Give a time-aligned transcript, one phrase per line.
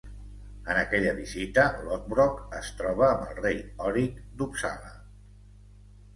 [0.71, 4.93] En aquella visita, Lothbrok es troba amb el rei Horik d'Uppsala.